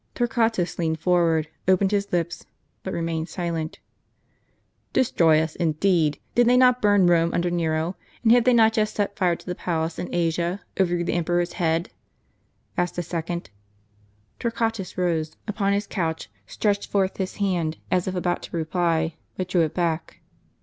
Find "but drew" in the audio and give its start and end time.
19.37-19.61